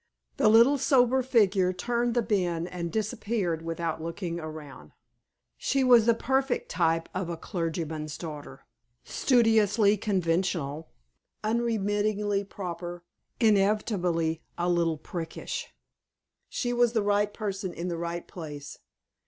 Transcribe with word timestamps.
The 0.37 0.49
little 0.49 0.79
sober 0.79 1.21
figure 1.21 1.71
turned 1.71 2.15
the 2.15 2.23
bend 2.23 2.67
and 2.69 2.91
disappeared 2.91 3.61
without 3.61 4.01
looking 4.01 4.39
around. 4.39 4.93
She 5.57 5.83
was 5.83 6.07
the 6.07 6.15
perfect 6.15 6.69
type 6.69 7.07
of 7.13 7.29
a 7.29 7.37
clergyman's 7.37 8.17
daughter 8.17 8.65
studiously 9.03 9.97
conventional, 9.97 10.89
unremittingly 11.43 12.43
proper, 12.45 13.03
inevitably 13.39 14.41
a 14.57 14.67
little 14.69 14.97
priggish. 14.97 15.67
She 16.49 16.73
was 16.73 16.93
the 16.93 17.03
right 17.03 17.31
person 17.31 17.71
in 17.71 17.87
the 17.87 17.97
right 17.99 18.27
place. 18.27 18.79